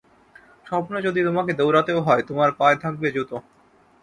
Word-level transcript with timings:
স্বপ্নে 0.65 0.99
যদি 1.01 1.19
তোমাকে 1.27 1.51
দৌড়াতেও 1.53 1.99
হয়-তোমার 2.01 2.49
পায়ে 2.59 2.81
থাকবে 2.83 3.07
জুতো! 3.11 3.37